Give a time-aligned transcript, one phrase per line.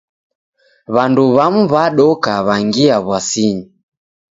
[0.95, 3.65] W'andu w'amu w'adoka w'angia w'asinyi.